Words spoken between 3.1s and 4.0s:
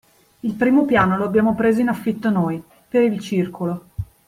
circolo.